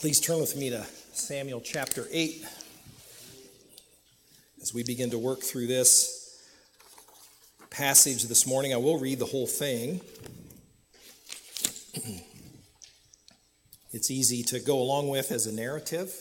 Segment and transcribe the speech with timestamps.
[0.00, 2.42] Please turn with me to Samuel chapter 8
[4.62, 6.42] as we begin to work through this
[7.68, 8.72] passage this morning.
[8.72, 10.00] I will read the whole thing.
[13.92, 16.14] It's easy to go along with as a narrative.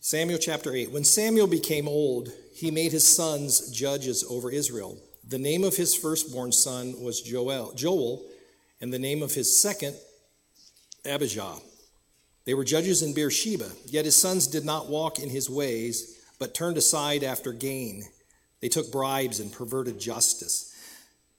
[0.00, 0.90] Samuel chapter 8.
[0.90, 4.96] When Samuel became old, he made his sons judges over Israel.
[5.28, 8.24] The name of his firstborn son was Joel, Joel,
[8.80, 9.96] and the name of his second,
[11.06, 11.56] Abijah.
[12.44, 16.54] They were judges in Beersheba, yet his sons did not walk in his ways, but
[16.54, 18.04] turned aside after gain.
[18.60, 20.74] They took bribes and perverted justice.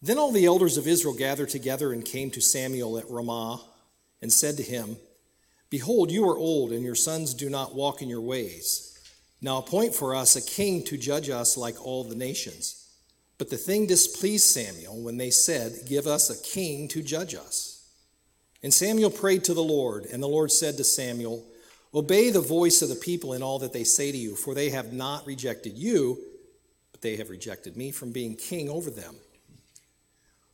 [0.01, 3.61] Then all the elders of Israel gathered together and came to Samuel at Ramah
[4.21, 4.97] and said to him,
[5.69, 8.99] Behold, you are old, and your sons do not walk in your ways.
[9.41, 12.87] Now appoint for us a king to judge us like all the nations.
[13.37, 17.74] But the thing displeased Samuel when they said, Give us a king to judge us.
[18.65, 21.45] And Samuel prayed to the Lord, and the Lord said to Samuel,
[21.93, 24.71] Obey the voice of the people in all that they say to you, for they
[24.71, 26.17] have not rejected you,
[26.91, 29.17] but they have rejected me from being king over them.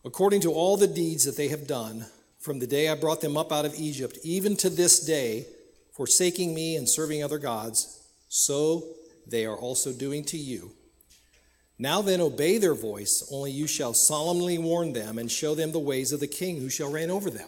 [0.04, 2.06] According to all the deeds that they have done,
[2.38, 5.46] from the day I brought them up out of Egypt, even to this day,
[5.94, 8.84] forsaking me and serving other gods, so
[9.26, 10.74] they are also doing to you.
[11.80, 15.80] Now then, obey their voice, only you shall solemnly warn them and show them the
[15.80, 17.48] ways of the king who shall reign over them.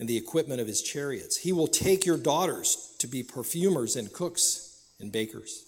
[0.00, 1.36] and the equipment of his chariots.
[1.36, 5.66] He will take your daughters to be perfumers and cooks and bakers.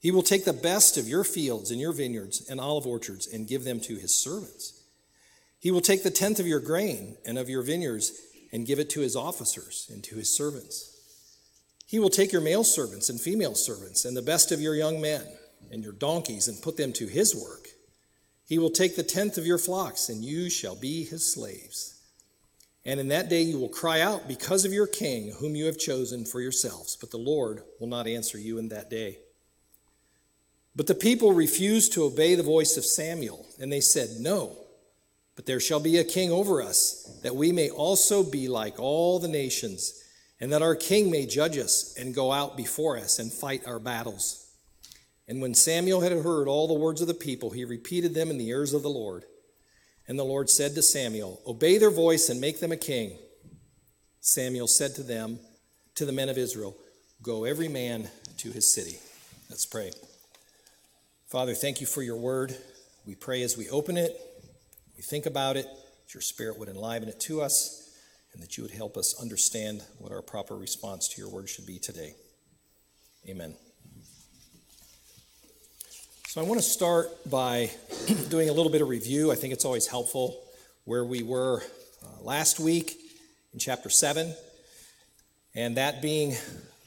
[0.00, 3.46] He will take the best of your fields and your vineyards and olive orchards and
[3.46, 4.82] give them to his servants.
[5.60, 8.12] He will take the tenth of your grain and of your vineyards
[8.52, 10.94] and give it to his officers and to his servants.
[11.86, 15.00] He will take your male servants and female servants and the best of your young
[15.00, 15.22] men
[15.70, 17.68] and your donkeys and put them to his work.
[18.44, 21.97] He will take the tenth of your flocks, and you shall be his slaves.
[22.88, 25.76] And in that day you will cry out because of your king, whom you have
[25.76, 29.18] chosen for yourselves, but the Lord will not answer you in that day.
[30.74, 34.56] But the people refused to obey the voice of Samuel, and they said, No,
[35.36, 39.18] but there shall be a king over us, that we may also be like all
[39.18, 40.02] the nations
[40.40, 43.78] and that our king may judge us and go out before us and fight our
[43.78, 44.46] battles.
[45.26, 48.38] And when Samuel had heard all the words of the people, he repeated them in
[48.38, 49.24] the ears of the Lord.
[50.08, 53.18] And the Lord said to Samuel, Obey their voice and make them a king.
[54.20, 55.38] Samuel said to them,
[55.98, 56.76] to the men of Israel,
[57.22, 58.08] Go every man
[58.38, 58.98] to his city.
[59.50, 59.90] Let's pray.
[61.26, 62.56] Father, thank you for your word.
[63.04, 64.16] We pray as we open it,
[64.96, 67.90] we think about it, that your spirit would enliven it to us
[68.32, 71.66] and that you would help us understand what our proper response to your word should
[71.66, 72.14] be today.
[73.28, 73.56] Amen.
[76.30, 77.70] So, I want to start by
[78.28, 79.32] doing a little bit of review.
[79.32, 80.38] I think it's always helpful
[80.84, 81.62] where we were
[82.04, 82.98] uh, last week
[83.54, 84.34] in chapter 7,
[85.54, 86.34] and that being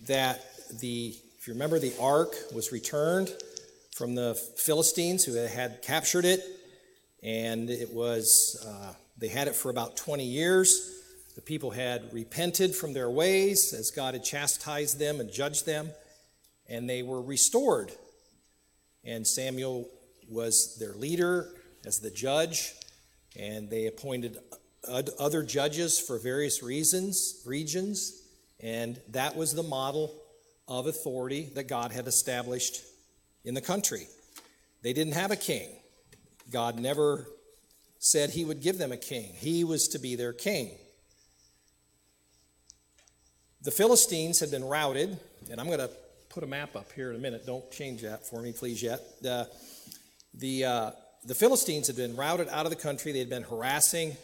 [0.06, 0.46] that
[0.80, 3.34] the, if you remember, the ark was returned
[3.96, 6.44] from the Philistines who had captured it,
[7.24, 11.02] and it was, uh, they had it for about 20 years.
[11.34, 15.90] The people had repented from their ways as God had chastised them and judged them,
[16.70, 17.92] and they were restored.
[19.04, 19.88] And Samuel
[20.30, 21.54] was their leader
[21.86, 22.74] as the judge,
[23.36, 24.38] and they appointed
[24.88, 28.22] other judges for various reasons, regions,
[28.60, 30.16] and that was the model
[30.68, 32.82] of authority that God had established
[33.44, 34.08] in the country.
[34.82, 35.70] They didn't have a king.
[36.52, 37.28] God never
[38.00, 39.34] said he would give them a king.
[39.36, 40.72] He was to be their king.
[43.64, 45.20] The Philistines had been routed,
[45.52, 45.90] and I'm going to
[46.32, 47.46] put a map up here in a minute.
[47.46, 49.02] Don't change that for me, please, yet.
[49.28, 49.44] Uh,
[50.34, 50.92] the, uh,
[51.26, 53.12] the Philistines had been routed out of the country.
[53.12, 54.16] They had been harassing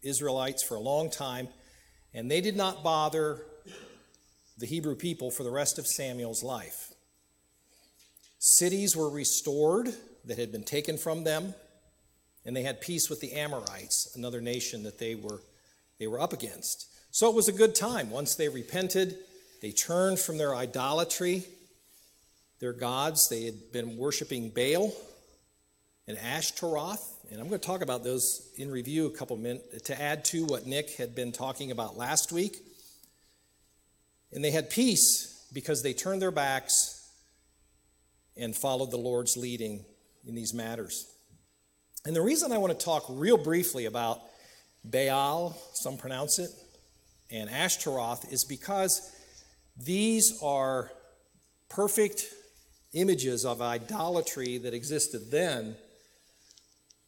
[0.00, 1.48] Israelites for a long time,
[2.14, 3.40] and they did not bother
[4.58, 6.92] the Hebrew people for the rest of Samuel's life.
[8.38, 9.92] Cities were restored
[10.26, 11.54] that had been taken from them,
[12.44, 15.40] and they had peace with the Amorites, another nation that they were,
[15.98, 16.86] they were up against.
[17.10, 18.10] So it was a good time.
[18.10, 19.16] Once they repented,
[19.60, 21.44] they turned from their idolatry,
[22.60, 23.28] their gods.
[23.28, 24.92] They had been worshiping Baal,
[26.08, 27.16] and Ashtaroth.
[27.30, 30.44] And I'm going to talk about those in review a couple minutes to add to
[30.46, 32.56] what Nick had been talking about last week.
[34.32, 37.06] And they had peace because they turned their backs
[38.36, 39.84] and followed the Lord's leading
[40.26, 41.06] in these matters.
[42.06, 44.20] And the reason I want to talk real briefly about
[44.84, 46.50] Baal, some pronounce it,
[47.30, 49.12] and Ashtaroth is because
[49.78, 50.90] these are
[51.68, 52.26] perfect
[52.92, 55.76] images of idolatry that existed then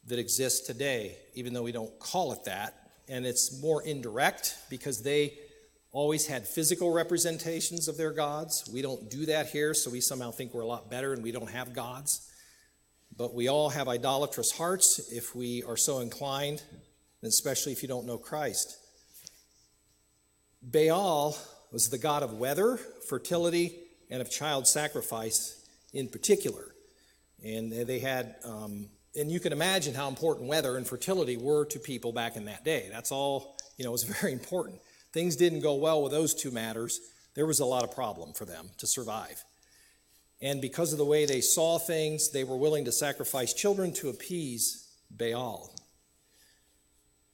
[0.07, 2.91] that exist today, even though we don't call it that.
[3.09, 5.35] And it's more indirect because they
[5.93, 8.69] always had physical representations of their gods.
[8.73, 11.33] We don't do that here, so we somehow think we're a lot better and we
[11.33, 12.31] don't have gods.
[13.17, 16.63] But we all have idolatrous hearts if we are so inclined,
[17.23, 18.77] especially if you don't know Christ.
[20.63, 21.37] Baal
[21.73, 22.77] was the god of weather,
[23.09, 23.79] fertility,
[24.11, 26.75] and of child sacrifice in particular.
[27.45, 31.79] And they had, um, and you can imagine how important weather and fertility were to
[31.79, 32.89] people back in that day.
[32.93, 34.81] That's all, you know, was very important.
[35.13, 37.01] Things didn't go well with those two matters.
[37.35, 39.45] There was a lot of problem for them to survive.
[40.43, 44.09] And because of the way they saw things, they were willing to sacrifice children to
[44.09, 45.75] appease Baal.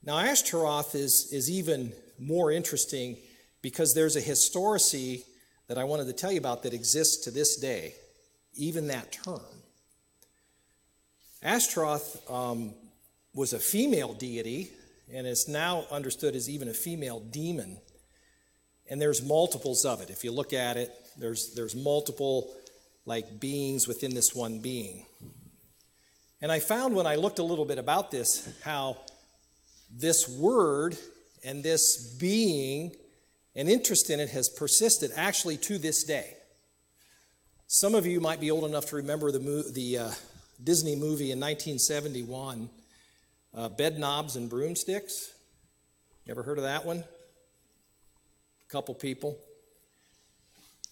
[0.03, 3.17] Now, Ashtaroth is, is even more interesting
[3.67, 5.25] because there's a historicity
[5.67, 7.95] that I wanted to tell you about that exists to this day,
[8.55, 9.41] even that term.
[11.43, 12.75] Ashtaroth um,
[13.35, 14.71] was a female deity
[15.13, 17.79] and is now understood as even a female demon.
[18.89, 20.11] And there's multiples of it.
[20.11, 22.55] If you look at it, there's, there's multiple
[23.05, 25.07] like beings within this one being.
[26.41, 28.99] And I found when I looked a little bit about this how
[29.93, 30.97] this word
[31.45, 32.95] and this being
[33.57, 36.35] and interest in it has persisted actually to this day.
[37.67, 40.11] Some of you might be old enough to remember the, the uh,
[40.63, 42.69] Disney movie in 1971,
[43.55, 45.33] uh, Bedknobs and Broomsticks.
[46.29, 46.99] Ever heard of that one?
[46.99, 49.39] A couple people.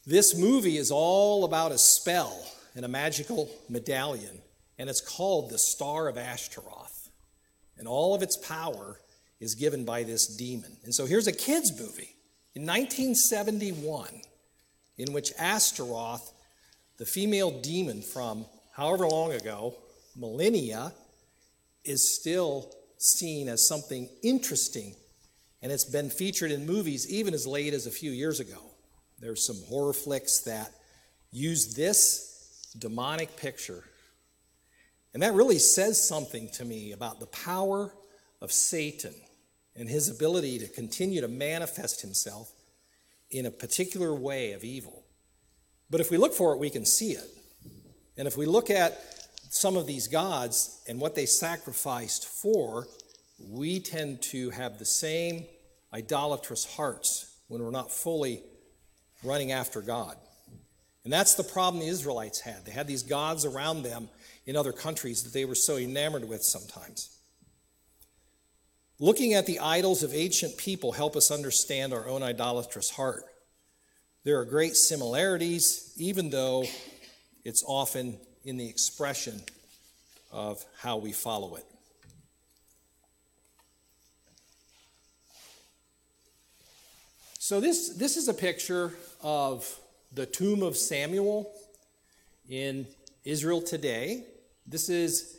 [0.07, 2.45] This movie is all about a spell
[2.75, 4.41] and a magical medallion,
[4.79, 7.11] and it's called the Star of Ashtaroth.
[7.77, 9.01] And all of its power
[9.39, 10.77] is given by this demon.
[10.85, 12.14] And so here's a kid's movie
[12.55, 14.23] in 1971
[14.97, 16.33] in which Ashtaroth,
[16.99, 19.75] the female demon from however long ago,
[20.17, 20.93] millennia,
[21.85, 24.95] is still seen as something interesting.
[25.63, 28.59] And it's been featured in movies even as late as a few years ago.
[29.19, 30.71] There's some horror flicks that
[31.33, 33.83] use this demonic picture.
[35.13, 37.93] And that really says something to me about the power
[38.41, 39.15] of Satan
[39.77, 42.53] and his ability to continue to manifest himself
[43.31, 45.05] in a particular way of evil.
[45.91, 47.29] But if we look for it, we can see it.
[48.17, 49.01] And if we look at
[49.51, 52.87] some of these gods and what they sacrificed for,
[53.39, 55.47] we tend to have the same
[55.93, 58.43] idolatrous hearts when we're not fully
[59.23, 60.17] running after God.
[61.05, 62.65] And that's the problem the Israelites had.
[62.65, 64.09] They had these gods around them
[64.47, 67.11] in other countries that they were so enamored with sometimes.
[69.05, 73.25] Looking at the idols of ancient people help us understand our own idolatrous heart.
[74.25, 76.65] There are great similarities, even though
[77.45, 78.17] it's often
[78.47, 79.43] in the expression
[80.33, 81.67] of how we follow it.
[87.39, 89.71] So, this, this is a picture of
[90.15, 91.53] the tomb of Samuel
[92.49, 92.87] in
[93.23, 94.25] Israel today.
[94.67, 95.37] This is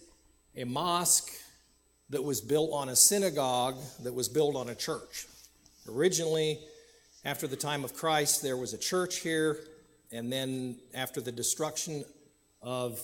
[0.56, 1.32] a mosque
[2.10, 5.26] that was built on a synagogue that was built on a church.
[5.90, 6.60] Originally,
[7.24, 9.60] after the time of Christ, there was a church here,
[10.12, 12.06] and then after the destruction
[12.62, 13.02] of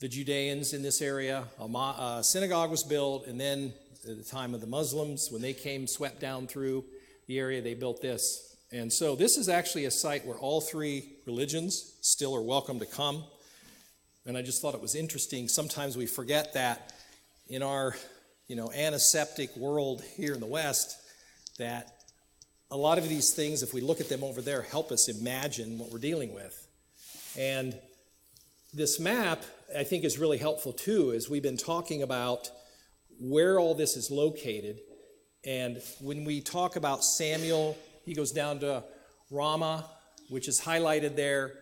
[0.00, 3.72] the Judeans in this area, a, synagogue was built, and then
[4.08, 6.84] at the time of the Muslims, when they came, swept down through
[7.26, 8.56] the area, they built this.
[8.72, 12.86] And so this is actually a site where all three religions still are welcome to
[12.86, 13.24] come.
[14.26, 15.48] And I just thought it was interesting.
[15.48, 16.92] Sometimes we forget that
[17.48, 17.94] in our
[18.48, 20.96] you know, antiseptic world here in the West
[21.58, 21.92] that
[22.70, 25.78] a lot of these things, if we look at them over there, help us imagine
[25.78, 26.66] what we're dealing with.
[27.38, 27.76] And
[28.72, 29.42] this map,
[29.76, 32.50] I think, is really helpful too, as we've been talking about
[33.20, 34.78] where all this is located.
[35.44, 38.84] And when we talk about Samuel, he goes down to
[39.30, 39.84] Ramah,
[40.28, 41.52] which is highlighted there,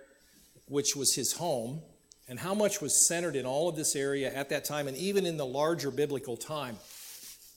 [0.67, 1.83] which was his home
[2.29, 5.27] and how much was centered in all of this area at that time, and even
[5.27, 6.77] in the larger biblical time.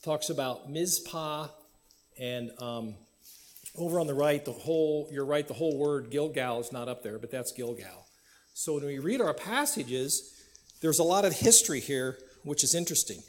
[0.02, 1.48] Talks about Mizpah,
[2.18, 2.94] and um,
[3.76, 7.02] over on the right, the whole, you're right, the whole word Gilgal is not up
[7.02, 8.06] there, but that's Gilgal.
[8.54, 10.34] So when we read our passages,
[10.80, 13.22] there's a lot of history here which is interesting.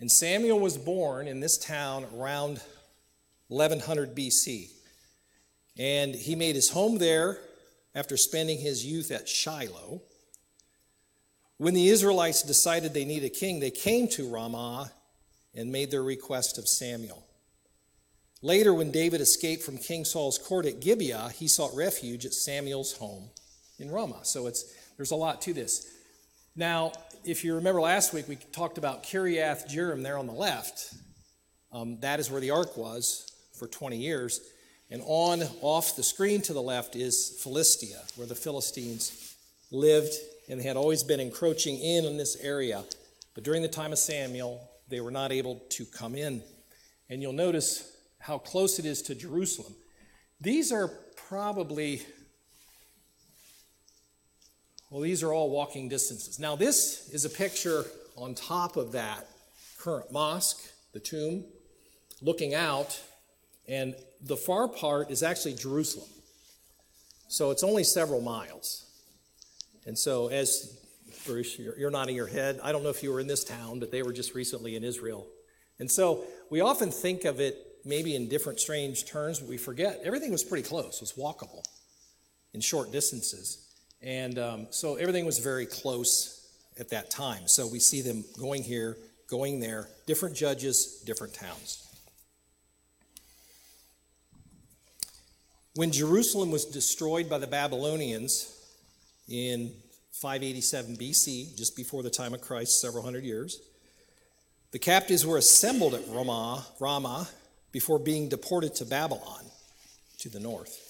[0.00, 2.60] And Samuel was born in this town around
[3.48, 4.68] 1100 BC.
[5.78, 7.38] And he made his home there
[7.94, 10.02] after spending his youth at Shiloh.
[11.58, 14.90] When the Israelites decided they needed a king, they came to Ramah
[15.54, 17.24] and made their request of Samuel.
[18.42, 22.92] Later, when David escaped from King Saul's court at Gibeah, he sought refuge at Samuel's
[22.92, 23.30] home
[23.78, 24.24] in Ramah.
[24.24, 24.64] So it's,
[24.96, 25.90] there's a lot to this.
[26.56, 26.92] Now,
[27.24, 30.92] if you remember last week, we talked about Kiriath Jearim there on the left.
[31.72, 34.40] Um, that is where the ark was for 20 years.
[34.90, 39.34] And on off the screen to the left is Philistia, where the Philistines
[39.70, 40.12] lived,
[40.48, 42.84] and they had always been encroaching in on this area.
[43.34, 46.42] But during the time of Samuel, they were not able to come in.
[47.08, 49.74] And you'll notice how close it is to Jerusalem.
[50.40, 50.90] These are
[51.28, 52.02] probably,
[54.90, 56.38] well, these are all walking distances.
[56.38, 57.84] Now, this is a picture
[58.16, 59.26] on top of that
[59.78, 60.60] current mosque,
[60.92, 61.44] the tomb,
[62.22, 63.00] looking out,
[63.68, 66.08] and the far part is actually Jerusalem.
[67.28, 68.83] So it's only several miles.
[69.86, 70.78] And so, as
[71.26, 73.80] Bruce, you're, you're nodding your head, I don't know if you were in this town,
[73.80, 75.26] but they were just recently in Israel.
[75.78, 80.00] And so we often think of it maybe in different strange terms, but we forget
[80.04, 81.64] everything was pretty close, it was walkable
[82.52, 83.66] in short distances.
[84.02, 86.46] And um, so everything was very close
[86.78, 87.46] at that time.
[87.46, 88.96] So we see them going here,
[89.28, 91.80] going there, different judges, different towns.
[95.74, 98.53] When Jerusalem was destroyed by the Babylonians
[99.28, 99.72] in
[100.12, 103.60] 587 BC, just before the time of Christ, several hundred years,
[104.70, 107.28] the captives were assembled at Ramah, Ramah
[107.72, 109.44] before being deported to Babylon
[110.18, 110.80] to the north.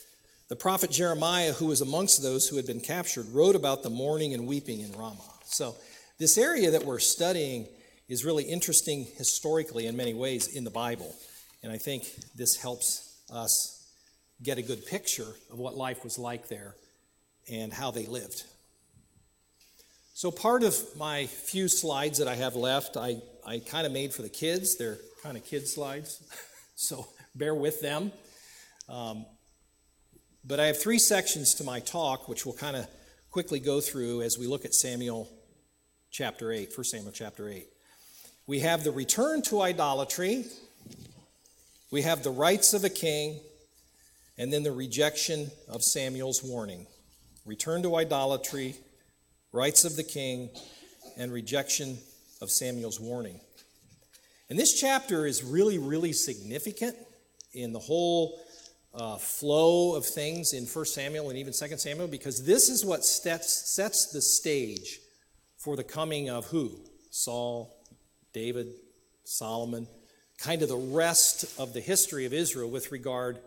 [0.48, 4.34] The prophet Jeremiah, who was amongst those who had been captured, wrote about the mourning
[4.34, 5.32] and weeping in Ramah.
[5.44, 5.74] So,
[6.18, 7.66] this area that we're studying
[8.08, 11.12] is really interesting historically in many ways in the Bible.
[11.62, 12.04] And I think
[12.36, 13.88] this helps us
[14.42, 16.74] get a good picture of what life was like there
[17.50, 18.44] and how they lived.
[20.14, 24.14] So, part of my few slides that I have left, I, I kind of made
[24.14, 24.76] for the kids.
[24.76, 26.22] They're kind of kid slides.
[26.76, 28.12] so bear with them.
[28.88, 29.26] Um,
[30.44, 32.86] but I have three sections to my talk, which we'll kind of
[33.30, 35.28] quickly go through as we look at Samuel
[36.10, 37.66] chapter 8, 1 Samuel chapter 8.
[38.46, 40.44] We have the return to idolatry,
[41.90, 43.40] we have the rights of a king,
[44.38, 46.86] and then the rejection of Samuel's warning.
[47.44, 48.74] Return to idolatry,
[49.52, 50.50] rights of the king,
[51.16, 51.98] and rejection
[52.40, 53.40] of Samuel's warning.
[54.48, 56.96] And this chapter is really, really significant
[57.52, 58.38] in the whole
[58.94, 63.04] uh, flow of things in 1 Samuel and even 2 Samuel because this is what
[63.04, 65.00] sets, sets the stage
[65.58, 66.70] for the coming of who?
[67.10, 67.74] Saul,
[68.32, 68.68] David,
[69.24, 69.86] Solomon,
[70.38, 73.38] kind of the rest of the history of Israel with regard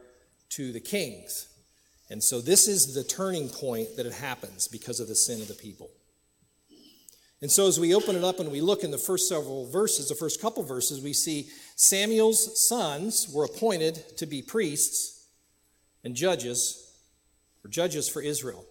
[0.50, 1.48] to the kings.
[2.10, 5.48] And so this is the turning point that it happens because of the sin of
[5.48, 5.90] the people.
[7.42, 10.10] And so, as we open it up and we look in the first several verses,
[10.10, 15.28] the first couple verses, we see Samuel's sons were appointed to be priests
[16.04, 16.96] and judges,
[17.64, 18.66] or judges for Israel.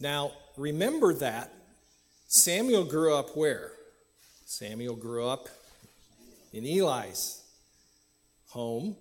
[0.00, 1.50] Now, remember that
[2.26, 3.72] Samuel grew up where?
[4.44, 5.48] Samuel grew up
[6.52, 7.42] in Eli's
[8.48, 8.96] home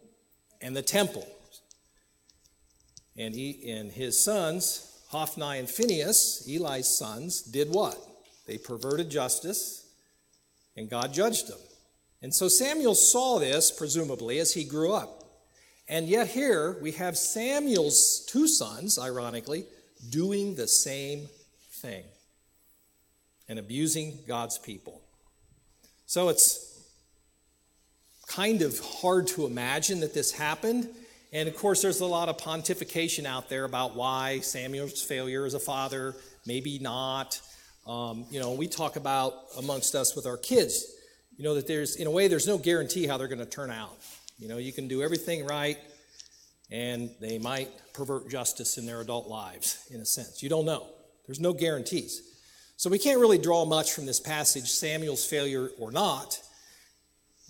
[0.62, 1.28] and the temple.
[3.18, 7.98] And, he, and his sons, Hophni and Phinehas, Eli's sons, did what?
[8.48, 9.86] They perverted justice,
[10.76, 11.60] and God judged them.
[12.22, 15.24] And so Samuel saw this, presumably, as he grew up.
[15.88, 19.66] And yet, here we have Samuel's two sons, ironically,
[20.10, 21.28] doing the same
[21.72, 22.04] thing
[23.50, 25.02] and abusing God's people.
[26.06, 26.82] So it's
[28.28, 30.90] kind of hard to imagine that this happened.
[31.34, 35.56] And of course, there's a lot of pontification out there about why Samuel's failure as
[35.56, 37.42] a father, maybe not.
[37.88, 40.86] Um, you know, we talk about amongst us with our kids,
[41.36, 43.72] you know, that there's, in a way, there's no guarantee how they're going to turn
[43.72, 43.98] out.
[44.38, 45.80] You know, you can do everything right,
[46.72, 50.44] and they might pervert justice in their adult lives, in a sense.
[50.44, 50.86] You don't know.
[51.26, 52.22] There's no guarantees.
[52.78, 56.40] So we can't really draw much from this passage, Samuel's failure or not.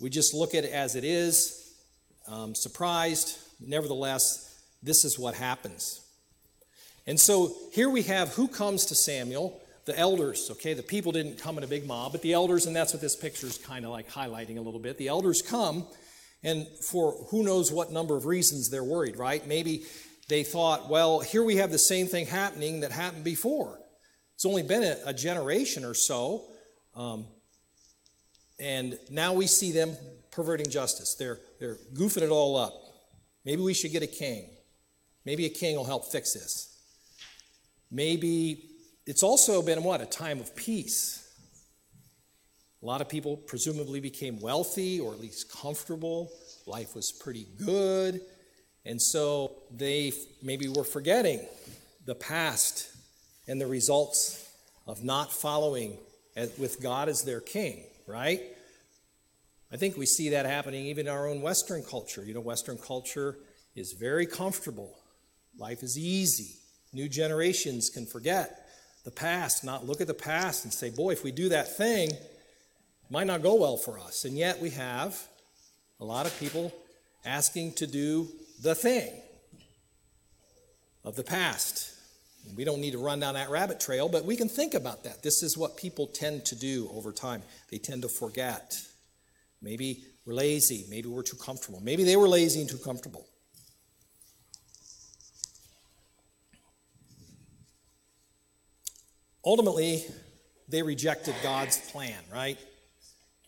[0.00, 1.74] We just look at it as it is,
[2.26, 3.40] um, surprised.
[3.66, 6.00] Nevertheless, this is what happens.
[7.06, 11.38] And so here we have who comes to Samuel the elders, okay, the people didn't
[11.38, 13.84] come in a big mob, but the elders, and that's what this picture is kind
[13.84, 14.96] of like highlighting a little bit.
[14.96, 15.86] The elders come,
[16.42, 19.46] and for who knows what number of reasons they're worried, right?
[19.46, 19.84] Maybe
[20.28, 23.78] they thought, well, here we have the same thing happening that happened before.
[24.36, 26.44] It's only been a, a generation or so.
[26.94, 27.26] Um,
[28.58, 29.96] And now we see them
[30.30, 31.14] perverting justice.
[31.18, 32.72] They're, they're goofing it all up.
[33.44, 34.46] Maybe we should get a king.
[35.24, 36.76] Maybe a king will help fix this.
[37.90, 38.70] Maybe
[39.06, 40.00] it's also been what?
[40.00, 41.20] A time of peace.
[42.82, 46.30] A lot of people presumably became wealthy or at least comfortable.
[46.66, 48.20] Life was pretty good.
[48.84, 51.40] And so they maybe were forgetting
[52.04, 52.90] the past
[53.48, 54.46] and the results
[54.86, 55.96] of not following
[56.58, 58.42] with God as their king, right?
[59.72, 62.24] I think we see that happening even in our own Western culture.
[62.24, 63.36] You know, Western culture
[63.74, 64.94] is very comfortable,
[65.58, 66.56] life is easy.
[66.92, 68.68] New generations can forget
[69.04, 72.10] the past, not look at the past and say, boy, if we do that thing,
[72.10, 74.24] it might not go well for us.
[74.24, 75.20] And yet we have
[76.00, 76.72] a lot of people
[77.24, 78.28] asking to do
[78.62, 79.12] the thing
[81.04, 81.90] of the past.
[82.56, 85.22] We don't need to run down that rabbit trail, but we can think about that.
[85.22, 87.42] This is what people tend to do over time.
[87.70, 88.80] They tend to forget.
[89.64, 90.84] Maybe we're lazy.
[90.88, 91.80] Maybe we're too comfortable.
[91.80, 93.26] Maybe they were lazy and too comfortable.
[99.44, 100.04] Ultimately,
[100.68, 102.58] they rejected God's plan, right?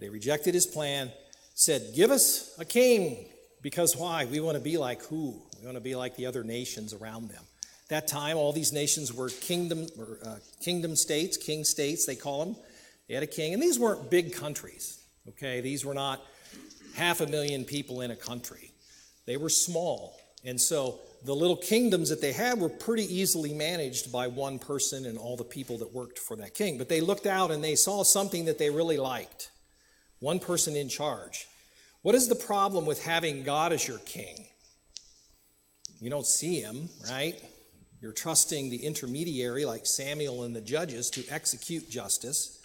[0.01, 1.11] They rejected his plan,
[1.55, 3.29] said, Give us a king.
[3.63, 4.27] Because why?
[4.27, 5.43] We want to be like who?
[5.59, 7.43] We want to be like the other nations around them.
[7.89, 12.45] That time, all these nations were kingdom, or, uh, kingdom states, king states, they call
[12.45, 12.57] them.
[13.09, 14.99] They had a king, and these weren't big countries,
[15.31, 15.61] okay?
[15.61, 16.23] These were not
[16.95, 18.73] half a million people in a country.
[19.27, 20.19] They were small.
[20.45, 25.07] And so the little kingdoms that they had were pretty easily managed by one person
[25.07, 26.79] and all the people that worked for that king.
[26.79, 29.51] But they looked out and they saw something that they really liked
[30.21, 31.47] one person in charge.
[32.03, 34.47] What is the problem with having God as your king?
[36.01, 37.35] You don't see him, right?
[38.01, 42.56] You're trusting the intermediary, like Samuel and the judges, to execute justice.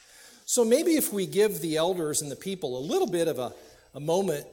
[0.52, 3.54] So maybe if we give the elders and the people a little bit of a,
[3.96, 4.46] a moment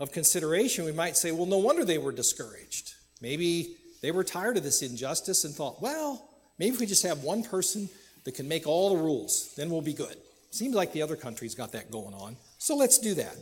[0.00, 2.94] of consideration, we might say, well, no wonder they were discouraged.
[3.22, 7.22] Maybe they were tired of this injustice and thought, well, maybe if we just have
[7.22, 7.88] one person
[8.24, 10.16] that can make all the rules, then we'll be good.
[10.50, 12.36] Seems like the other countries got that going on.
[12.58, 13.36] So let's do that.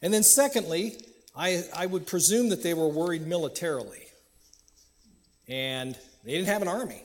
[0.00, 0.96] And then, secondly,
[1.36, 4.00] I, I would presume that they were worried militarily.
[5.48, 7.02] And they didn't have an army,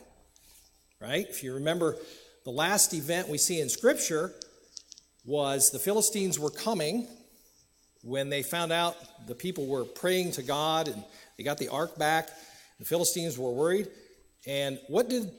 [1.01, 1.25] right?
[1.27, 1.97] If you remember,
[2.47, 4.31] the last event we see in Scripture
[5.25, 7.05] was the Philistines were coming
[8.03, 8.95] when they found out
[9.27, 11.03] the people were praying to God and
[11.37, 12.29] they got the ark back.
[12.79, 13.89] The Philistines were worried.
[14.47, 15.29] And what did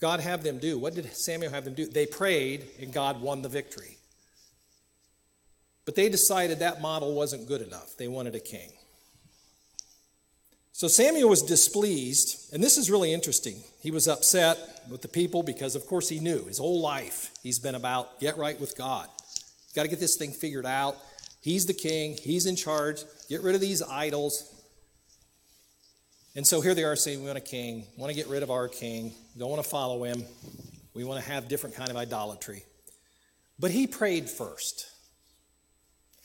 [0.00, 0.78] God have them do?
[0.78, 1.84] What did Samuel have them do?
[1.84, 3.98] They prayed and God won the victory.
[5.84, 7.98] But they decided that model wasn't good enough.
[7.98, 8.72] They wanted a king.
[10.76, 13.62] So Samuel was displeased, and this is really interesting.
[13.80, 14.58] He was upset
[14.90, 18.36] with the people because, of course, he knew his whole life he's been about get
[18.38, 19.08] right with God.
[19.76, 20.96] Got to get this thing figured out.
[21.40, 23.04] He's the king, he's in charge.
[23.28, 24.52] Get rid of these idols.
[26.34, 28.42] And so here they are saying, We want a king, we want to get rid
[28.42, 30.24] of our king, don't want to follow him.
[30.92, 32.64] We want to have different kind of idolatry.
[33.60, 34.88] But he prayed first.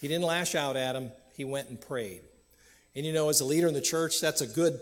[0.02, 2.22] He didn't lash out at him, he went and prayed.
[2.96, 4.80] And you know, as a leader in the church, that's a good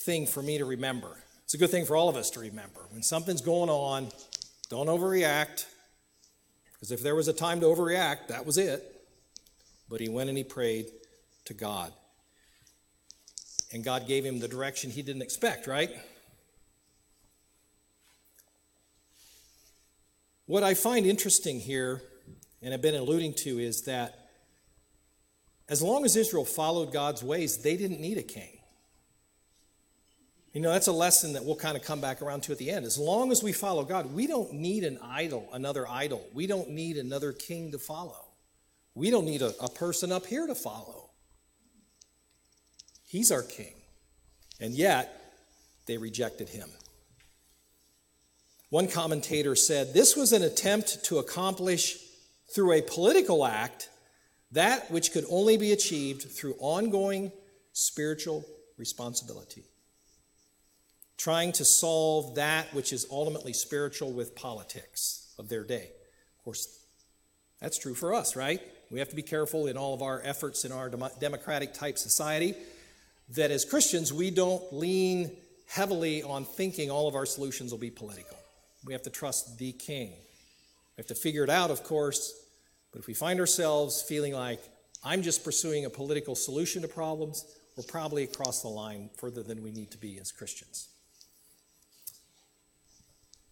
[0.00, 1.16] thing for me to remember.
[1.44, 2.80] It's a good thing for all of us to remember.
[2.90, 4.08] When something's going on,
[4.68, 5.66] don't overreact.
[6.72, 9.04] Because if there was a time to overreact, that was it.
[9.88, 10.86] But he went and he prayed
[11.46, 11.92] to God.
[13.72, 15.90] And God gave him the direction he didn't expect, right?
[20.46, 22.02] What I find interesting here,
[22.62, 24.19] and I've been alluding to, is that
[25.70, 28.58] as long as Israel followed God's ways, they didn't need a king.
[30.52, 32.70] You know, that's a lesson that we'll kind of come back around to at the
[32.70, 32.84] end.
[32.84, 36.26] As long as we follow God, we don't need an idol, another idol.
[36.34, 38.26] We don't need another king to follow.
[38.96, 41.10] We don't need a, a person up here to follow.
[43.06, 43.74] He's our king.
[44.58, 45.34] And yet,
[45.86, 46.68] they rejected him.
[48.70, 51.96] One commentator said this was an attempt to accomplish
[52.52, 53.88] through a political act
[54.52, 57.32] that which could only be achieved through ongoing
[57.72, 58.44] spiritual
[58.76, 59.64] responsibility.
[61.16, 65.90] Trying to solve that which is ultimately spiritual with politics of their day.
[66.38, 66.80] Of course,
[67.60, 68.60] that's true for us, right?
[68.90, 72.54] We have to be careful in all of our efforts in our democratic type society
[73.36, 75.36] that as Christians, we don't lean
[75.68, 78.36] heavily on thinking all of our solutions will be political.
[78.84, 80.08] We have to trust the king.
[80.08, 82.34] We have to figure it out, of course,
[82.92, 84.60] but if we find ourselves feeling like
[85.04, 87.44] I'm just pursuing a political solution to problems,
[87.76, 90.88] we're probably across the line further than we need to be as Christians.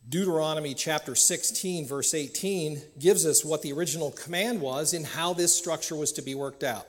[0.09, 5.55] Deuteronomy chapter 16, verse 18, gives us what the original command was and how this
[5.55, 6.87] structure was to be worked out.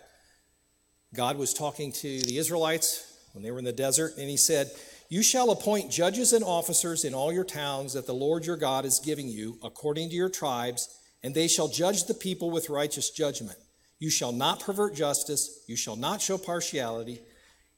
[1.14, 4.72] God was talking to the Israelites when they were in the desert, and he said,
[5.10, 8.86] You shall appoint judges and officers in all your towns that the Lord your God
[8.86, 13.10] is giving you, according to your tribes, and they shall judge the people with righteous
[13.10, 13.58] judgment.
[14.00, 17.20] You shall not pervert justice, you shall not show partiality,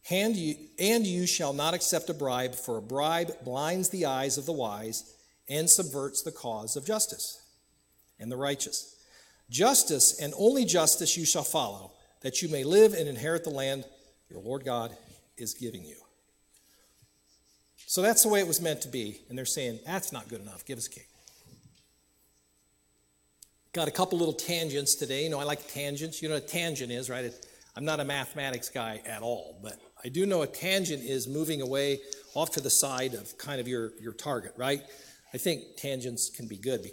[0.10, 4.38] and you, and you shall not accept a bribe, for a bribe blinds the eyes
[4.38, 5.16] of the wise
[5.50, 7.42] and subverts the cause of justice
[8.20, 8.96] and the righteous.
[9.50, 13.84] Justice and only justice you shall follow, that you may live and inherit the land
[14.30, 14.96] your Lord God
[15.38, 15.98] is giving you.
[17.86, 19.20] So that's the way it was meant to be.
[19.28, 20.66] And they're saying, that's not good enough.
[20.66, 21.04] Give us a king.
[23.74, 25.24] Got a couple little tangents today.
[25.24, 26.22] You know, I like tangents.
[26.22, 27.34] You know what a tangent is, right?
[27.76, 31.62] I'm not a mathematics guy at all, but I do know a tangent is moving
[31.62, 32.02] away
[32.34, 34.82] off to the side of kind of your, your target, right?
[35.34, 36.86] I think tangents can be good.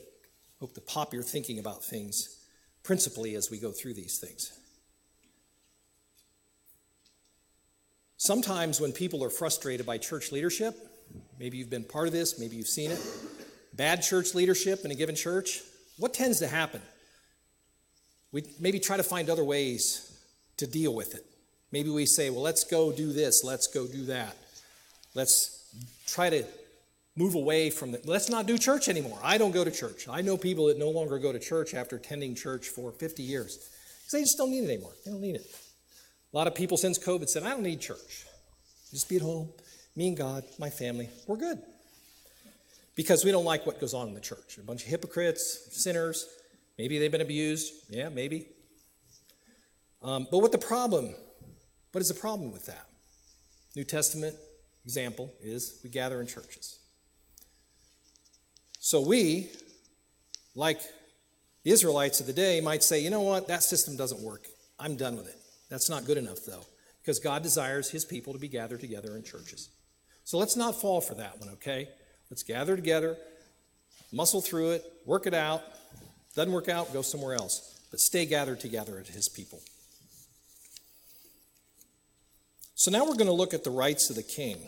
[0.61, 2.37] Hope to pop your thinking about things
[2.85, 4.53] principally as we go through these things.
[8.19, 10.77] Sometimes when people are frustrated by church leadership,
[11.41, 13.01] maybe you've been part of this, maybe you've seen it,
[13.75, 15.61] bad church leadership in a given church,
[15.99, 16.81] what tends to happen?
[18.33, 20.19] We maybe try to find other ways
[20.59, 21.25] to deal with it.
[21.71, 24.37] Maybe we say, well, let's go do this, let's go do that.
[25.15, 25.71] Let's
[26.07, 26.45] try to
[27.17, 29.19] move away from the, let's not do church anymore.
[29.23, 30.09] I don't go to church.
[30.09, 33.57] I know people that no longer go to church after attending church for 50 years
[33.57, 34.93] because they just don't need it anymore.
[35.05, 35.47] They don't need it.
[36.33, 38.27] A lot of people since COVID said, I don't need church.
[38.91, 39.49] Just be at home,
[39.97, 41.59] me and God, my family, we're good.
[42.99, 44.59] Because we don't like what goes on in the church.
[44.59, 46.27] A bunch of hypocrites, sinners,
[46.77, 47.73] maybe they've been abused.
[47.89, 48.49] Yeah, maybe.
[50.03, 51.15] Um, but what the problem,
[51.93, 52.87] what is the problem with that?
[53.77, 54.35] New Testament
[54.85, 56.81] example is we gather in churches.
[58.81, 59.51] So we,
[60.57, 60.81] like
[61.63, 64.49] the Israelites of the day, might say, you know what, that system doesn't work.
[64.77, 65.37] I'm done with it.
[65.71, 66.65] That's not good enough, though,
[67.01, 69.69] because God desires his people to be gathered together in churches.
[70.25, 71.91] So let's not fall for that one, okay?
[72.31, 73.17] Let's gather together,
[74.13, 75.63] muscle through it, work it out.
[76.35, 77.81] Doesn't work out, go somewhere else.
[77.91, 79.61] But stay gathered together as his people.
[82.75, 84.59] So now we're going to look at the rights of the king.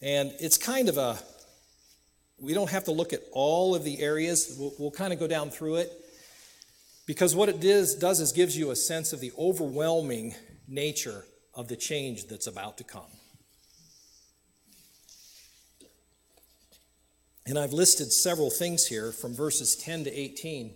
[0.00, 1.16] And it's kind of a,
[2.40, 4.56] we don't have to look at all of the areas.
[4.58, 5.92] We'll, we'll kind of go down through it.
[7.06, 10.34] Because what it does, does is gives you a sense of the overwhelming
[10.66, 11.24] nature
[11.54, 13.10] of the change that's about to come.
[17.52, 20.74] And I've listed several things here from verses 10 to 18.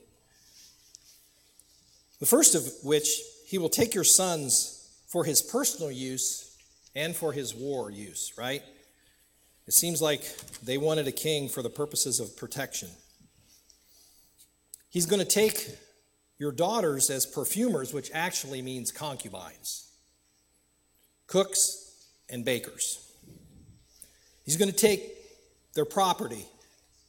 [2.21, 3.09] The first of which,
[3.47, 6.55] he will take your sons for his personal use
[6.95, 8.63] and for his war use, right?
[9.67, 10.31] It seems like
[10.63, 12.91] they wanted a king for the purposes of protection.
[14.91, 15.79] He's going to take
[16.39, 19.89] your daughters as perfumers, which actually means concubines,
[21.27, 22.99] cooks, and bakers.
[24.45, 25.15] He's going to take
[25.73, 26.45] their property,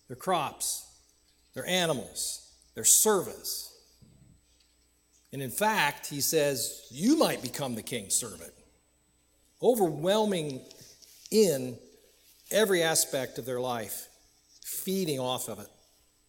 [0.08, 0.86] their crops,
[1.54, 3.74] their animals, their servants.
[5.34, 8.54] And in fact, he says, you might become the king's servant.
[9.62, 10.62] Overwhelming
[11.32, 11.78] in
[12.52, 14.08] every aspect of their life,
[14.64, 15.68] feeding off of it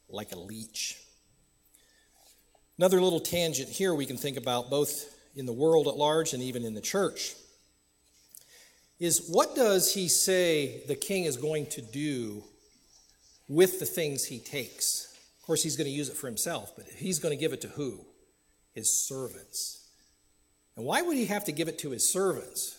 [0.09, 0.97] like a leech.
[2.79, 6.43] Another little tangent here we can think about both in the world at large and
[6.43, 7.35] even in the church
[8.99, 12.43] is what does he say the king is going to do
[13.48, 15.16] with the things he takes?
[15.40, 17.62] Of course, he's going to use it for himself, but he's going to give it
[17.62, 18.04] to who?
[18.74, 19.88] His servants.
[20.76, 22.78] And why would he have to give it to his servants?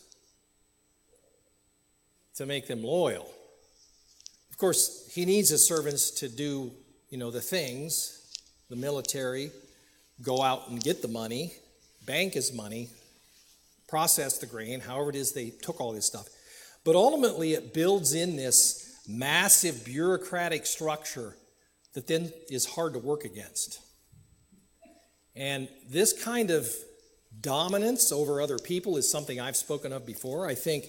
[2.36, 3.30] To make them loyal.
[4.52, 6.72] Of course, he needs his servants to do,
[7.10, 8.16] you know, the things,
[8.70, 9.52] the military,
[10.22, 11.54] go out and get the money,
[12.06, 12.90] bank his money,
[13.88, 16.28] process the grain, however it is they took all this stuff.
[16.86, 21.36] But ultimately, it builds in this massive bureaucratic structure
[21.94, 23.80] that then is hard to work against.
[25.36, 26.70] And this kind of
[27.42, 30.48] dominance over other people is something I've spoken of before.
[30.48, 30.86] I think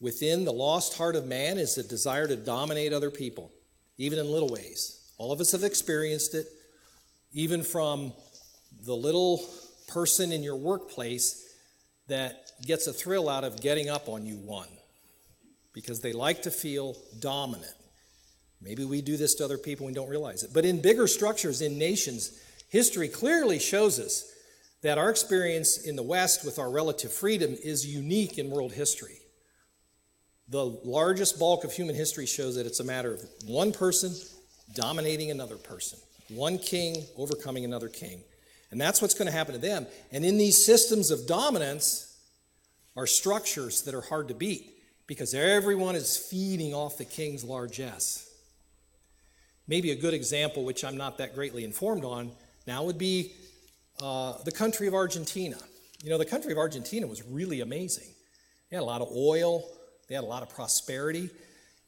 [0.00, 3.50] within the lost heart of man is the desire to dominate other people,
[3.96, 5.12] even in little ways.
[5.16, 6.46] All of us have experienced it,
[7.32, 8.12] even from
[8.84, 9.42] the little
[9.88, 11.48] person in your workplace
[12.08, 14.68] that gets a thrill out of getting up on you one
[15.72, 17.74] because they like to feel dominant.
[18.60, 20.50] Maybe we do this to other people and don't realize it.
[20.54, 24.30] But in bigger structures, in nations, history clearly shows us
[24.82, 29.18] that our experience in the West with our relative freedom is unique in world history.
[30.48, 34.12] The largest bulk of human history shows that it's a matter of one person
[34.74, 38.22] dominating another person, one king overcoming another king.
[38.70, 39.86] And that's what's going to happen to them.
[40.12, 42.16] And in these systems of dominance
[42.96, 44.71] are structures that are hard to beat
[45.06, 48.28] because everyone is feeding off the king's largesse.
[49.68, 52.32] Maybe a good example, which I'm not that greatly informed on
[52.66, 53.32] now, would be
[54.00, 55.56] uh, the country of Argentina.
[56.02, 58.08] You know, the country of Argentina was really amazing.
[58.70, 59.64] They had a lot of oil,
[60.08, 61.30] they had a lot of prosperity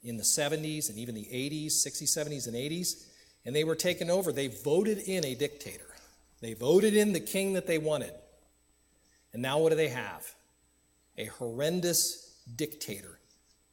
[0.03, 3.07] in the 70s and even the 80s, 60s, 70s, and 80s.
[3.45, 4.33] And they were taken over.
[4.33, 5.95] They voted in a dictator,
[6.41, 8.13] they voted in the king that they wanted.
[9.33, 10.33] And now what do they have?
[11.19, 13.19] A horrendous dictator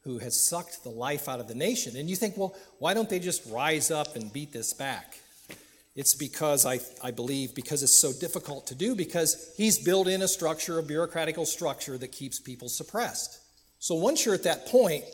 [0.02, 1.96] who has sucked the life out of the nation.
[1.96, 5.18] And you think, well, why don't they just rise up and beat this back?
[5.94, 10.22] It's because I, I believe because it's so difficult to do because he's built in
[10.22, 13.38] a structure, a bureaucratical structure that keeps people suppressed.
[13.78, 15.04] So once you're at that point,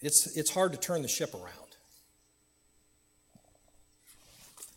[0.00, 1.52] it's, it's hard to turn the ship around.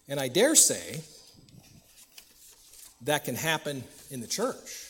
[0.08, 1.02] And I dare say
[3.04, 4.89] that can happen in the church.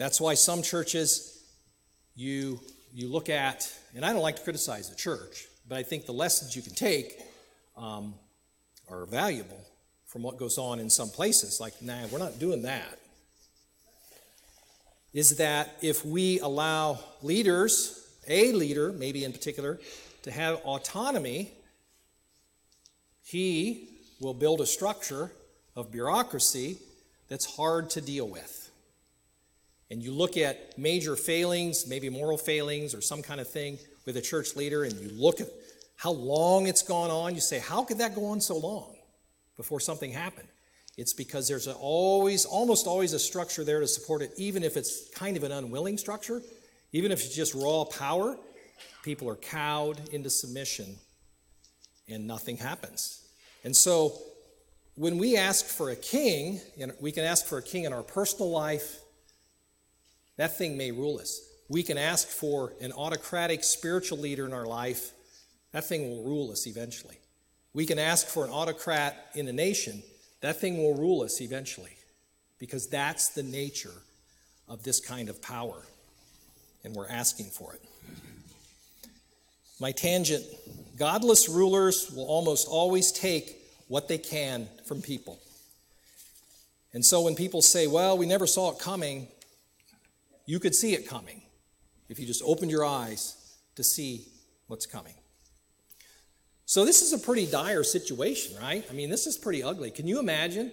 [0.00, 1.44] That's why some churches
[2.16, 2.58] you,
[2.94, 6.14] you look at, and I don't like to criticize the church, but I think the
[6.14, 7.20] lessons you can take
[7.76, 8.14] um,
[8.88, 9.60] are valuable
[10.06, 11.60] from what goes on in some places.
[11.60, 12.98] Like, nah, we're not doing that.
[15.12, 19.78] Is that if we allow leaders, a leader, maybe in particular,
[20.22, 21.50] to have autonomy,
[23.22, 25.30] he will build a structure
[25.76, 26.78] of bureaucracy
[27.28, 28.59] that's hard to deal with.
[29.90, 34.16] And you look at major failings, maybe moral failings or some kind of thing with
[34.16, 35.48] a church leader, and you look at
[35.96, 38.96] how long it's gone on, you say, How could that go on so long
[39.56, 40.48] before something happened?
[40.96, 45.08] It's because there's always, almost always, a structure there to support it, even if it's
[45.10, 46.42] kind of an unwilling structure,
[46.92, 48.36] even if it's just raw power.
[49.02, 50.96] People are cowed into submission
[52.08, 53.24] and nothing happens.
[53.64, 54.18] And so,
[54.94, 58.02] when we ask for a king, and we can ask for a king in our
[58.02, 59.00] personal life,
[60.40, 61.42] that thing may rule us.
[61.68, 65.10] We can ask for an autocratic spiritual leader in our life,
[65.72, 67.18] that thing will rule us eventually.
[67.74, 70.02] We can ask for an autocrat in a nation,
[70.40, 71.94] that thing will rule us eventually,
[72.58, 73.92] because that's the nature
[74.66, 75.82] of this kind of power,
[76.84, 77.82] and we're asking for it.
[79.78, 80.44] My tangent
[80.96, 83.56] godless rulers will almost always take
[83.88, 85.38] what they can from people.
[86.94, 89.28] And so when people say, well, we never saw it coming,
[90.50, 91.42] you could see it coming
[92.08, 94.26] if you just opened your eyes to see
[94.66, 95.14] what's coming.
[96.66, 98.84] So this is a pretty dire situation, right?
[98.90, 99.92] I mean, this is pretty ugly.
[99.92, 100.72] Can you imagine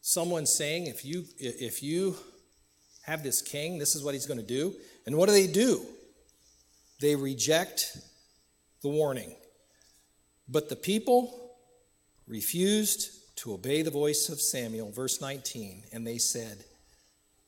[0.00, 2.16] someone saying, if you if you
[3.02, 4.74] have this king, this is what he's going to do?
[5.06, 5.86] And what do they do?
[7.00, 7.96] They reject
[8.82, 9.36] the warning.
[10.48, 11.52] But the people
[12.26, 16.64] refused to obey the voice of Samuel, verse 19, and they said,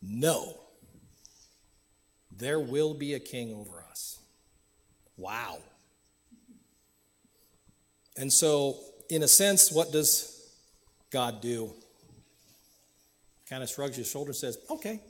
[0.00, 0.61] No,
[2.38, 4.18] there will be a king over us.
[5.16, 5.58] Wow.
[8.16, 10.50] And so, in a sense, what does
[11.10, 11.72] God do?
[13.48, 15.00] Kind of shrugs his shoulders says, okay.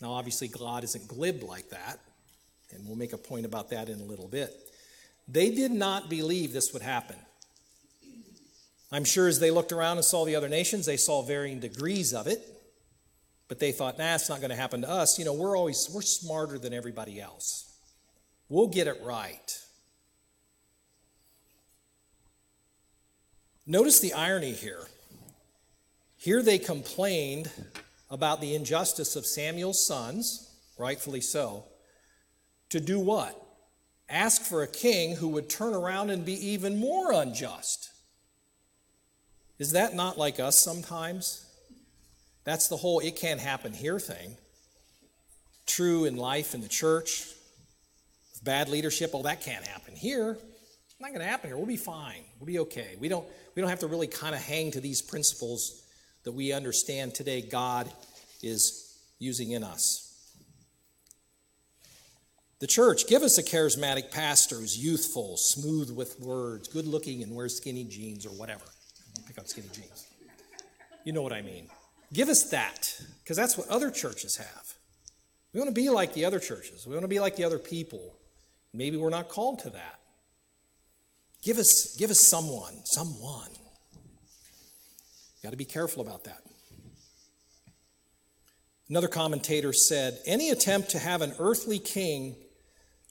[0.00, 2.00] Now, obviously, God isn't glib like that,
[2.72, 4.52] and we'll make a point about that in a little bit.
[5.28, 7.16] They did not believe this would happen.
[8.92, 12.12] I'm sure as they looked around and saw the other nations, they saw varying degrees
[12.12, 12.46] of it,
[13.48, 15.18] but they thought, nah, it's not going to happen to us.
[15.18, 17.72] You know, we're always, we're smarter than everybody else.
[18.48, 19.58] We'll get it right.
[23.66, 24.86] Notice the irony here.
[26.16, 27.50] Here they complained
[28.10, 31.64] about the injustice of Samuel's sons, rightfully so,
[32.70, 33.40] to do what?
[34.08, 37.90] Ask for a king who would turn around and be even more unjust.
[39.58, 41.43] Is that not like us sometimes?
[42.44, 44.36] That's the whole it can't happen here thing.
[45.66, 47.24] True in life in the church,
[48.42, 50.32] bad leadership, oh, that can't happen here.
[50.32, 51.56] It's not going to happen here.
[51.56, 52.22] We'll be fine.
[52.38, 52.96] We'll be okay.
[53.00, 55.82] We don't, we don't have to really kind of hang to these principles
[56.24, 57.90] that we understand today God
[58.42, 60.02] is using in us.
[62.60, 67.34] The church, give us a charismatic pastor who's youthful, smooth with words, good looking, and
[67.34, 68.64] wears skinny jeans or whatever.
[69.26, 70.06] Pick up skinny jeans.
[71.04, 71.68] You know what I mean.
[72.12, 74.74] Give us that, because that's what other churches have.
[75.52, 76.86] We want to be like the other churches.
[76.86, 78.16] We want to be like the other people.
[78.72, 80.00] Maybe we're not called to that.
[81.42, 83.50] Give us, give us someone, someone.
[85.42, 86.42] Got to be careful about that.
[88.88, 92.36] Another commentator said any attempt to have an earthly king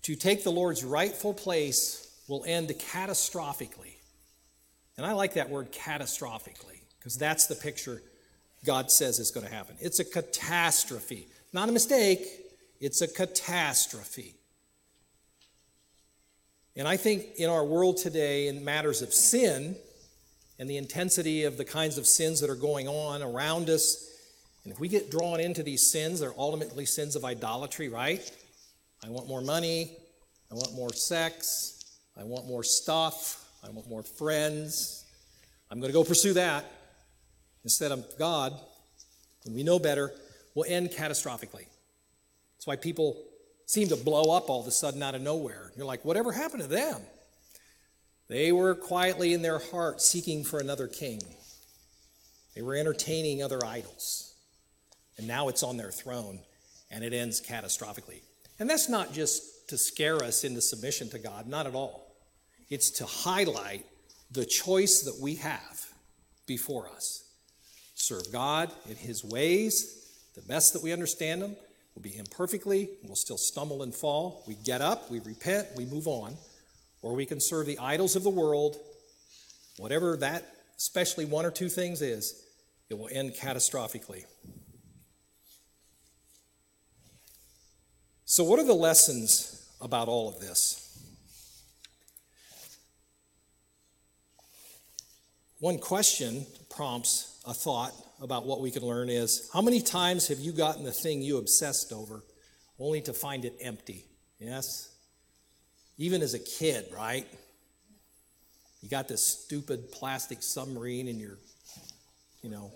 [0.04, 3.96] to take the Lord's rightful place will end catastrophically.
[4.98, 8.02] And I like that word catastrophically because that's the picture
[8.66, 9.76] God says is going to happen.
[9.80, 12.28] It's a catastrophe, not a mistake,
[12.80, 14.36] it's a catastrophe.
[16.76, 19.76] And I think in our world today, in matters of sin
[20.58, 24.10] and the intensity of the kinds of sins that are going on around us,
[24.64, 28.32] and if we get drawn into these sins, they're ultimately sins of idolatry, right?
[29.06, 29.92] I want more money.
[30.52, 31.86] I want more sex.
[32.18, 33.46] I want more stuff.
[33.64, 35.06] I want more friends.
[35.70, 36.66] I'm going to go pursue that
[37.64, 38.54] instead of God.
[39.46, 40.12] When we know better,
[40.56, 41.66] will end catastrophically.
[42.56, 43.22] That's why people
[43.66, 45.72] seem to blow up all of a sudden out of nowhere.
[45.76, 47.02] You're like, whatever happened to them?
[48.30, 51.22] They were quietly in their heart seeking for another king.
[52.56, 54.34] They were entertaining other idols
[55.18, 56.40] and now it's on their throne,
[56.92, 58.22] and it ends catastrophically.
[58.60, 62.16] And that's not just to scare us into submission to God, not at all.
[62.70, 63.86] It's to highlight
[64.32, 65.86] the choice that we have
[66.48, 67.23] before us.
[68.04, 71.56] Serve God in His ways, the best that we understand them.
[71.96, 74.44] We'll be imperfectly, we'll still stumble and fall.
[74.46, 76.36] We get up, we repent, we move on.
[77.02, 78.76] Or we can serve the idols of the world,
[79.78, 80.44] whatever that,
[80.78, 82.44] especially one or two things is,
[82.90, 84.26] it will end catastrophically.
[88.26, 90.82] So, what are the lessons about all of this?
[95.62, 100.40] One question prompts a thought about what we can learn is how many times have
[100.40, 102.24] you gotten the thing you obsessed over
[102.80, 104.06] only to find it empty?
[104.40, 104.90] Yes?
[105.98, 107.28] Even as a kid, right?
[108.82, 111.38] You got this stupid plastic submarine in your,
[112.42, 112.72] you know,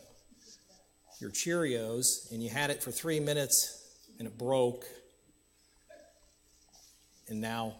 [1.19, 3.84] your Cheerios, and you had it for three minutes
[4.19, 4.86] and it broke,
[7.27, 7.75] and now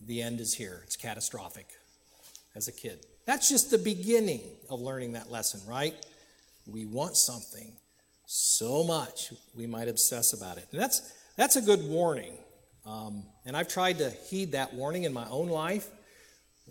[0.00, 0.80] the end is here.
[0.84, 1.66] It's catastrophic
[2.54, 3.04] as a kid.
[3.26, 5.94] That's just the beginning of learning that lesson, right?
[6.66, 7.76] We want something
[8.26, 10.66] so much we might obsess about it.
[10.72, 12.38] And that's, that's a good warning.
[12.86, 15.88] Um, and I've tried to heed that warning in my own life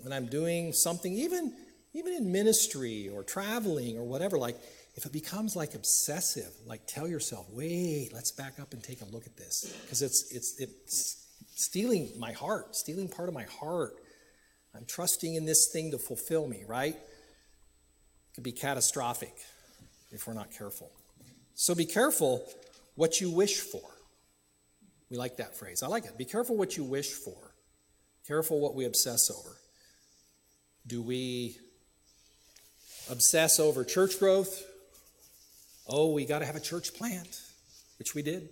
[0.01, 1.53] when I'm doing something, even,
[1.93, 4.38] even in ministry or traveling or whatever.
[4.38, 4.58] Like,
[4.95, 9.06] if it becomes like obsessive, like tell yourself, wait, let's back up and take a
[9.06, 9.75] look at this.
[9.82, 13.93] Because it's, it's, it's stealing my heart, stealing part of my heart.
[14.75, 16.95] I'm trusting in this thing to fulfill me, right?
[16.95, 19.34] It could be catastrophic
[20.13, 20.91] if we're not careful.
[21.56, 22.47] So be careful
[22.95, 23.82] what you wish for.
[25.10, 25.84] We like that phrase.
[25.84, 26.17] I like it.
[26.17, 27.36] Be careful what you wish for.
[28.28, 29.56] Careful what we obsess over.
[30.88, 31.58] Do we
[33.10, 34.63] obsess over church growth?
[35.88, 37.41] Oh, we got to have a church plant,
[37.99, 38.49] which we did.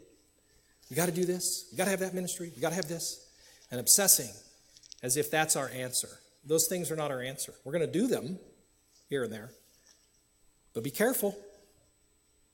[0.89, 1.67] We got to do this.
[1.71, 2.51] We got to have that ministry.
[2.53, 3.25] We got to have this.
[3.71, 4.29] And obsessing
[5.01, 6.09] as if that's our answer.
[6.45, 7.53] Those things are not our answer.
[7.63, 8.39] We're going to do them
[9.09, 9.51] here and there.
[10.73, 11.37] But be careful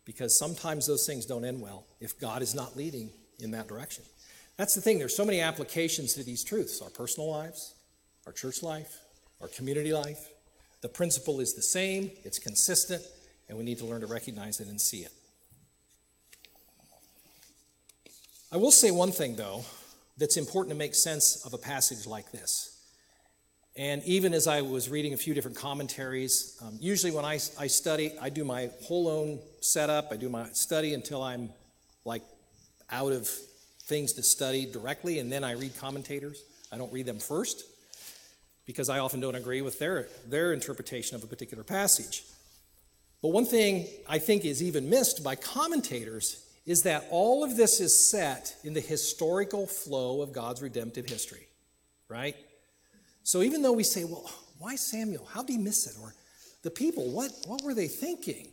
[0.07, 4.05] because sometimes those things don't end well if God is not leading in that direction.
[4.55, 4.97] That's the thing.
[4.97, 7.75] There's so many applications to these truths our personal lives,
[8.25, 9.01] our church life,
[9.41, 10.29] our community life.
[10.81, 13.03] The principle is the same, it's consistent,
[13.49, 15.11] and we need to learn to recognize it and see it.
[18.49, 19.65] I will say one thing, though,
[20.17, 22.76] that's important to make sense of a passage like this.
[23.77, 27.67] And even as I was reading a few different commentaries, um, usually when I, I
[27.67, 30.11] study, I do my whole own setup.
[30.11, 31.49] I do my study until I'm
[32.03, 32.23] like
[32.89, 33.29] out of
[33.83, 36.43] things to study directly, and then I read commentators.
[36.71, 37.65] I don't read them first
[38.65, 42.23] because I often don't agree with their, their interpretation of a particular passage.
[43.21, 47.79] But one thing I think is even missed by commentators is that all of this
[47.79, 51.47] is set in the historical flow of God's redemptive history,
[52.09, 52.35] right?
[53.27, 54.23] So even though we say, well,
[54.57, 55.27] why Samuel?
[55.29, 56.01] How did he miss it?
[56.01, 56.13] Or
[56.63, 58.47] the people, what, what were they thinking?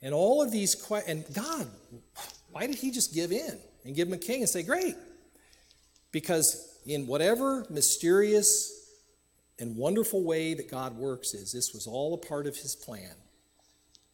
[0.00, 1.66] And all of these questions, and God,
[2.52, 4.94] why did he just give in and give him a king and say, great?
[6.12, 8.72] Because in whatever mysterious
[9.58, 13.10] and wonderful way that God works is, this was all a part of his plan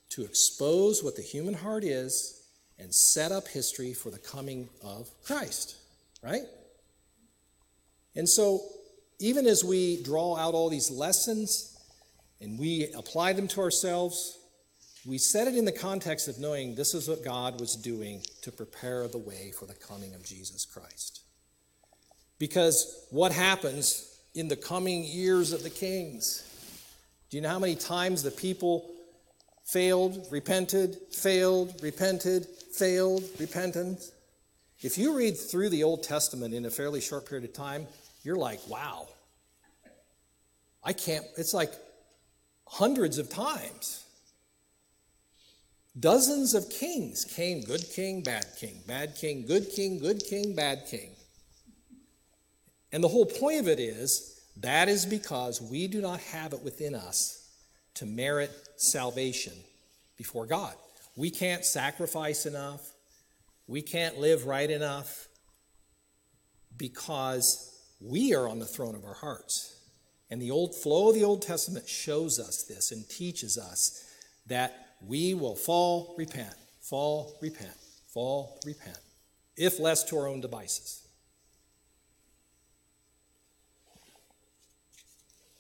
[0.09, 5.11] to expose what the human heart is and set up history for the coming of
[5.23, 5.77] Christ,
[6.23, 6.45] right?
[8.17, 8.63] And so,
[9.23, 11.79] even as we draw out all these lessons
[12.41, 14.39] and we apply them to ourselves,
[15.07, 18.53] we set it in the context of knowing this is what God was doing to
[18.53, 21.21] prepare the way for the coming of Jesus Christ.
[22.39, 26.49] Because what happens in the coming years of the kings?
[27.31, 28.93] Do you know how many times the people
[29.65, 34.13] failed, repented, failed, repented, failed repentance.
[34.81, 37.87] If you read through the Old Testament in a fairly short period of time,
[38.23, 39.09] you're like, wow.
[40.85, 41.73] I can't, it's like
[42.67, 44.05] hundreds of times.
[45.99, 50.87] Dozens of kings came good king, bad king, bad king, good king, good king, bad
[50.87, 51.11] king.
[52.93, 56.63] And the whole point of it is that is because we do not have it
[56.63, 57.51] within us
[57.95, 59.53] to merit salvation
[60.17, 60.75] before God.
[61.17, 62.93] We can't sacrifice enough.
[63.67, 65.29] We can't live right enough
[66.77, 67.72] because
[68.03, 69.77] we are on the throne of our hearts.
[70.31, 74.09] And the old flow of the Old Testament shows us this and teaches us
[74.47, 77.77] that we will fall, repent, fall, repent,
[78.09, 78.99] fall, repent,
[79.57, 81.07] if less to our own devices.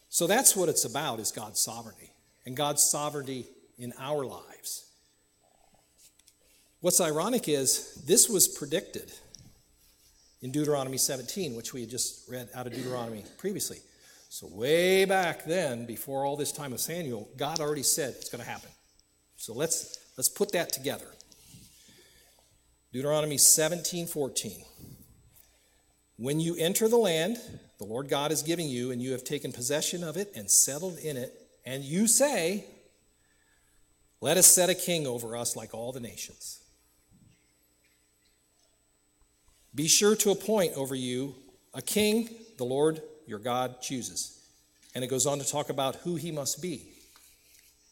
[0.08, 2.12] So that's what it's about is God's sovereignty
[2.44, 3.46] and God's sovereignty
[3.78, 4.90] in our lives.
[6.80, 9.12] What's ironic is this was predicted
[10.42, 13.78] in Deuteronomy 17, which we had just read out of Deuteronomy previously.
[14.28, 18.42] So, way back then, before all this time of Samuel, God already said it's going
[18.42, 18.70] to happen.
[19.36, 21.06] So let's let's put that together.
[22.92, 24.64] Deuteronomy 17, 14.
[26.16, 27.38] When you enter the land
[27.82, 30.98] the Lord God is giving you, and you have taken possession of it and settled
[30.98, 31.34] in it,
[31.66, 32.64] and you say,
[34.20, 36.61] Let us set a king over us like all the nations.
[39.74, 41.34] Be sure to appoint over you
[41.74, 44.38] a king the Lord your God chooses.
[44.94, 46.82] And it goes on to talk about who he must be.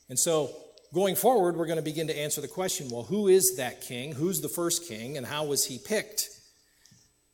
[0.09, 0.51] And so
[0.93, 4.13] going forward, we're going to begin to answer the question well, who is that king?
[4.13, 5.17] Who's the first king?
[5.17, 6.29] And how was he picked?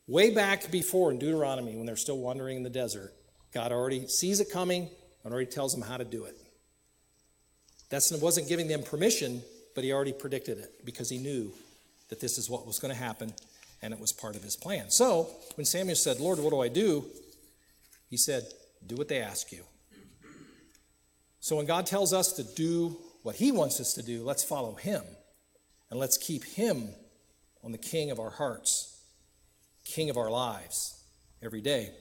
[0.07, 3.13] Way back before in Deuteronomy, when they're still wandering in the desert,
[3.53, 4.89] God already sees it coming
[5.23, 6.37] and already tells them how to do it.
[7.89, 9.41] That wasn't giving them permission,
[9.75, 11.51] but he already predicted it because he knew
[12.09, 13.33] that this is what was going to happen
[13.81, 14.89] and it was part of his plan.
[14.89, 17.05] So when Samuel said, Lord, what do I do?
[18.09, 18.43] He said,
[18.85, 19.63] Do what they ask you.
[21.39, 24.75] So when God tells us to do what He wants us to do, let's follow
[24.75, 25.03] Him.
[25.89, 26.89] And let's keep Him
[27.63, 29.01] on the king of our hearts,
[29.85, 31.01] king of our lives
[31.41, 31.91] every day.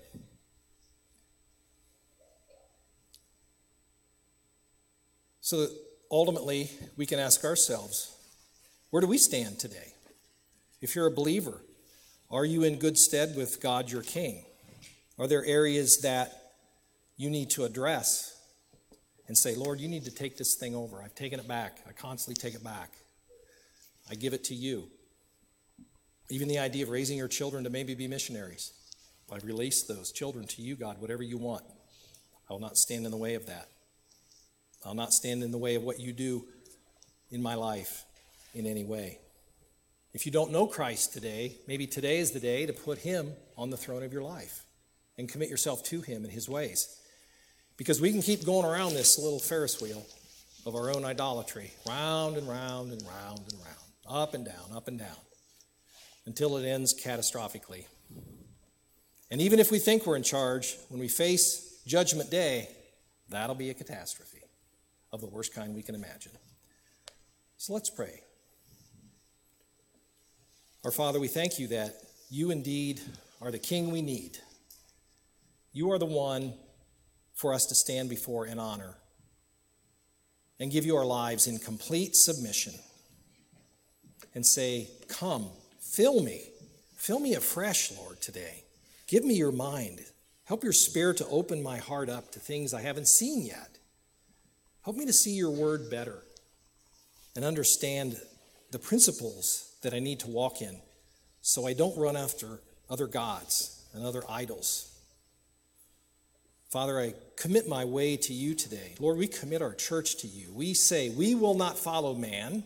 [5.41, 5.68] So
[6.11, 8.12] ultimately, we can ask ourselves
[8.91, 9.93] where do we stand today?
[10.81, 11.61] If you're a believer,
[12.31, 14.45] are you in good stead with God your King?
[15.18, 16.33] Are there areas that
[17.16, 18.37] you need to address
[19.29, 21.03] and say, Lord, you need to take this thing over.
[21.03, 21.79] I've taken it back.
[21.89, 22.93] I constantly take it back.
[24.11, 24.89] I give it to you.
[26.31, 28.72] Even the idea of raising your children to maybe be missionaries.
[29.33, 31.64] I release those children to you, God, whatever you want.
[32.49, 33.68] I will not stand in the way of that.
[34.85, 36.45] I'll not stand in the way of what you do
[37.31, 38.05] in my life
[38.55, 39.18] in any way.
[40.17, 43.69] If you don't know Christ today, maybe today is the day to put him on
[43.69, 44.64] the throne of your life
[45.19, 46.99] and commit yourself to him and his ways.
[47.77, 50.07] Because we can keep going around this little Ferris wheel
[50.64, 53.77] of our own idolatry, round and round and round and round,
[54.09, 55.19] up and down, up and down,
[56.25, 57.85] until it ends catastrophically.
[59.31, 62.71] And even if we think we're in charge, when we face Judgment Day,
[63.29, 64.45] that'll be a catastrophe
[65.12, 66.33] of the worst kind we can imagine.
[67.59, 68.23] So let's pray.
[70.87, 71.97] Our Father, we thank you that
[72.30, 73.01] you indeed
[73.43, 74.39] are the King we need.
[75.72, 76.55] You are the one
[77.34, 78.95] for us to stand before in honor
[80.61, 82.72] and give you our lives in complete submission
[84.32, 85.49] and say, Come,
[85.80, 86.43] fill me.
[86.95, 88.62] Fill me afresh, Lord, today.
[89.09, 90.03] Give me your mind.
[90.45, 93.76] Help your spirit to open my heart up to things I haven't seen yet.
[94.84, 96.22] Help me to see your word better
[97.34, 98.20] and understand
[98.70, 100.81] the principles that I need to walk in
[101.41, 102.61] so I don't run after
[102.91, 104.97] other gods and other idols
[106.70, 108.95] Father, I commit my way to you today.
[108.99, 110.53] Lord, we commit our church to you.
[110.53, 112.64] We say, we will not follow man.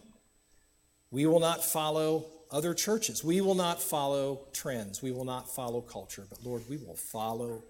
[1.11, 3.23] We will not follow other churches.
[3.23, 5.03] We will not follow trends.
[5.03, 6.27] We will not follow culture.
[6.29, 7.63] But Lord, we will follow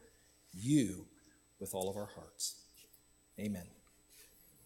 [0.54, 1.04] you
[1.58, 2.54] with all of our hearts.
[3.38, 3.64] Amen.